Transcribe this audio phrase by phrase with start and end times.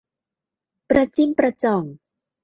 [0.89, 1.83] ประจิ้มประจ่อง